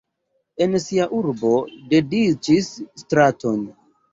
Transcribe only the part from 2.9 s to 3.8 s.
straton.